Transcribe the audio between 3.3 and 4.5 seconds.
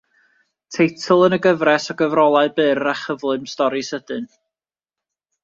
Stori Sydyn.